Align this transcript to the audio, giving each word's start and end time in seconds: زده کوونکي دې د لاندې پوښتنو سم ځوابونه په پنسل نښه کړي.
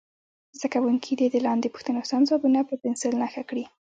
زده 0.57 0.67
کوونکي 0.73 1.11
دې 1.19 1.27
د 1.31 1.37
لاندې 1.45 1.71
پوښتنو 1.73 2.01
سم 2.09 2.21
ځوابونه 2.29 2.59
په 2.69 2.75
پنسل 2.83 3.11
نښه 3.21 3.43
کړي. 3.49 3.65